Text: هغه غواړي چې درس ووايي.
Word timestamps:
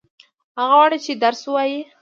هغه 0.57 0.73
غواړي 0.77 0.97
چې 1.05 1.11
درس 1.23 1.41
ووايي. 1.45 1.79